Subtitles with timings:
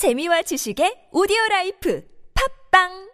[0.00, 2.00] 재미와 지식의 오디오 라이프.
[2.32, 3.09] 팝빵!